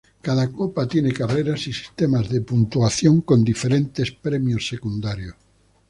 Cada 0.23 0.47
Copa 0.51 0.87
tiene 0.87 1.11
carreras 1.11 1.67
y 1.67 1.73
sistemas 1.73 2.27
de 2.27 2.41
puntuación 2.41 3.21
con 3.21 3.43
diferentes 3.43 4.09
premios 4.09 4.67
secundarios. 4.67 5.35